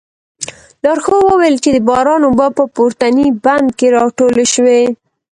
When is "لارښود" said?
0.83-1.23